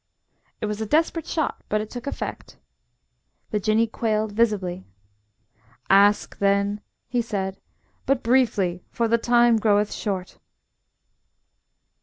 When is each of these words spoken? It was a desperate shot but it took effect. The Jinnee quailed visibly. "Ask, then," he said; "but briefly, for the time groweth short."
It 0.61 0.65
was 0.65 0.81
a 0.81 0.87
desperate 0.87 1.27
shot 1.27 1.61
but 1.69 1.79
it 1.79 1.91
took 1.91 2.07
effect. 2.07 2.57
The 3.51 3.59
Jinnee 3.59 3.85
quailed 3.85 4.31
visibly. 4.31 4.83
"Ask, 5.91 6.39
then," 6.39 6.81
he 7.07 7.21
said; 7.21 7.59
"but 8.07 8.23
briefly, 8.23 8.83
for 8.89 9.07
the 9.07 9.19
time 9.19 9.57
groweth 9.59 9.91
short." 9.93 10.39